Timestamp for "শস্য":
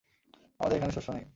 0.93-1.09